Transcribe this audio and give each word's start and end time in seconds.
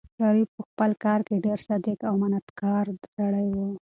شریف 0.17 0.49
په 0.57 0.61
خپل 0.69 0.91
کار 1.03 1.19
کې 1.27 1.43
ډېر 1.45 1.59
صادق 1.67 1.97
او 2.09 2.13
امانتکار 2.17 2.85
سړی 3.15 3.47
و. 3.57 3.59